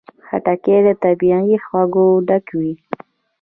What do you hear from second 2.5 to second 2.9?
وي.